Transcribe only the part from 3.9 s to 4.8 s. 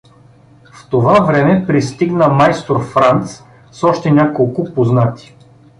няколко